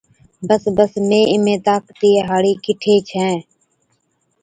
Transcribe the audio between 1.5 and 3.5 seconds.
طاقتِي هاڙِي ڪِٺي ڇَِين؟